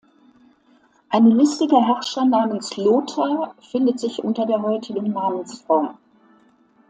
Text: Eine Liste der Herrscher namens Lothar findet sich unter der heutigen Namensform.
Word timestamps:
Eine 1.09 1.29
Liste 1.29 1.67
der 1.67 1.85
Herrscher 1.85 2.25
namens 2.25 2.75
Lothar 2.75 3.53
findet 3.71 3.99
sich 3.99 4.23
unter 4.23 4.47
der 4.47 4.59
heutigen 4.63 5.11
Namensform. 5.13 5.95